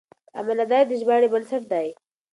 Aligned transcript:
امانتداري 0.39 0.85
د 0.89 0.91
ژباړې 1.01 1.27
بنسټ 1.33 1.63
دی. 1.71 1.87